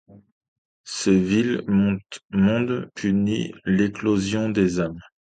Ce 0.87 1.11
vil 1.11 1.61
monde 1.67 2.89
punit 2.95 3.53
l'éclosion 3.65 4.49
des 4.49 4.79
âmes. 4.79 4.97